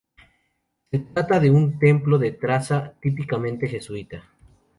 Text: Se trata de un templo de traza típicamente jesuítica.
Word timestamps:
Se 0.89 0.97
trata 0.97 1.39
de 1.39 1.51
un 1.51 1.77
templo 1.77 2.17
de 2.17 2.31
traza 2.31 2.95
típicamente 3.03 3.67
jesuítica. 3.67 4.31